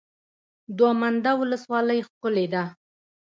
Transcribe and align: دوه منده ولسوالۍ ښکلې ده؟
دوه 0.77 0.91
منده 1.01 1.31
ولسوالۍ 1.41 1.99
ښکلې 2.07 2.45
ده؟ 2.53 2.63